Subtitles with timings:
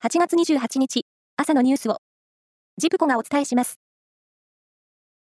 [0.00, 1.96] 8月28日、朝のニュースを、
[2.76, 3.80] ジプコがお伝えします。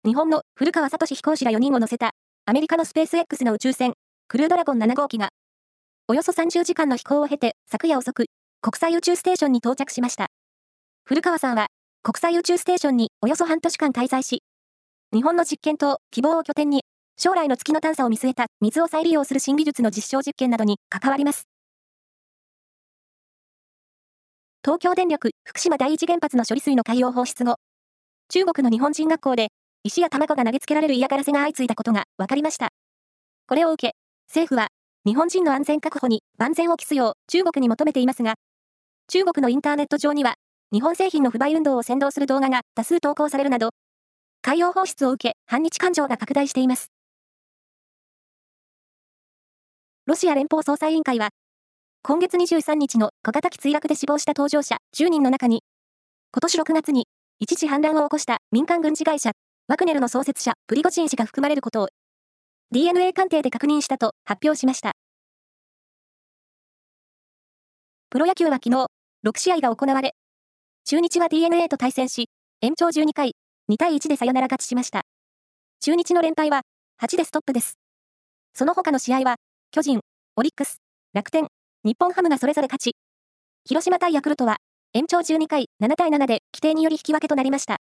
[0.05, 2.11] 日本の古川聡飛行士ら4人を乗せた、
[2.45, 3.93] アメリカのスペース X の宇宙船、
[4.27, 5.29] クルードラゴン7号機が、
[6.09, 8.25] およそ30時間の飛行を経て、昨夜遅く、
[8.59, 10.27] 国際宇宙ステーションに到着しました。
[11.05, 11.67] 古川さんは、
[12.03, 14.43] 国際宇宙ステーションにおよそ半年間滞在し、
[15.13, 16.83] 日本の実験棟、希望を拠点に、
[17.15, 21.47] 将来の月の探査を見据えた水を再利用する新技術の実証実験などに関わります。
[24.67, 27.55] 東京電力福島第一原発の処理水の海洋放出後、
[28.27, 29.47] 中国の日本人学校で
[29.85, 32.67] 石や卵が投げつけられる嫌がらせが相次いだことが分かりました。
[33.47, 33.93] これを受け、
[34.27, 34.67] 政府は
[35.05, 38.33] 日本人の安全確保に万全を期すよう中国に求めていますが、
[39.07, 40.35] 中国のインターネット上には
[40.73, 43.69] 日本製品の不買運動を先導する動画が多数投稿されるなど、
[44.41, 46.91] 海洋放出を受け反日感情が拡大しています。
[50.07, 51.29] ロシア連邦捜査委員会は、
[52.03, 55.63] 今月23日の小型機墜落で死亡した搭乗者10人の中に、
[56.31, 57.07] 今年6月に
[57.39, 59.31] 一時反乱を起こした民間軍事会社、
[59.67, 61.87] ワクネルの創設者、プリゴジン氏が含まれることを、
[62.71, 64.93] DNA 鑑定で確認したと発表しました。
[68.09, 68.87] プロ野球は昨日、
[69.25, 70.13] 6試合が行われ、
[70.85, 72.29] 中日は DNA と対戦し、
[72.61, 73.33] 延長12回、
[73.69, 75.01] 2対1でサヨナラ勝ちしました。
[75.81, 76.61] 中日の連敗は
[77.01, 77.77] 8でストップです。
[78.53, 79.35] その他の試合は、
[79.71, 79.99] 巨人、
[80.37, 80.77] オリックス、
[81.13, 81.47] 楽天、
[81.87, 82.97] 日本ハムがそれぞれ勝ち、
[83.63, 84.57] 広島対ヤクルトは
[84.91, 87.77] 延長12回7対7で規定により引き分けとなりました。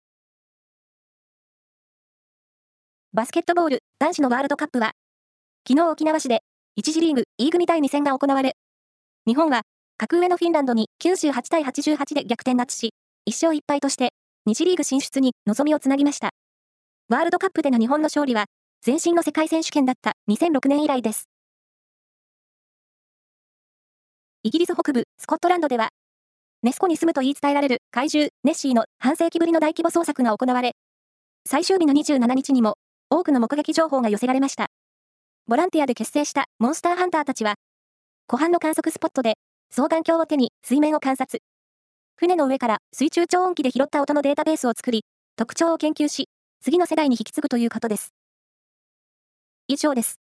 [3.13, 4.91] バスケットボール男子のワールドカップは、
[5.65, 6.41] 昨日沖縄市で
[6.77, 8.57] 1次リーグ E 組対2戦が行われ、
[9.25, 9.61] 日本は
[9.97, 12.93] 格上のフィンランドに98対88で逆転勝ちし、
[13.29, 14.09] 1勝1敗として
[14.49, 16.31] 2次リーグ進出に望みをつなぎました。
[17.07, 18.47] ワールドカップでの日本の勝利は、
[18.85, 21.29] 前身の世界選手権だった2006年以来です。
[24.45, 25.91] イギリス北部スコットランドでは、
[26.63, 30.73] ネスコに住むと言い伝えられる怪獣ネッシーの半世紀ぶりの大規模捜索が行われ、
[31.47, 32.75] 最終日の27日にも
[33.09, 34.67] 多くの目撃情報が寄せられました。
[35.47, 37.55] ボランティアで結成したモンスターハンターたちは、
[38.27, 39.35] 湖畔の観測スポットで
[39.69, 41.39] 双眼鏡を手に水面を観察。
[42.17, 45.05] 船の上から水中超音機で拾った音のデータベースを作り、
[45.37, 46.27] 特徴を研究し、
[46.61, 48.13] 次の世代に引き継ぐということです。
[49.69, 50.22] 以上です。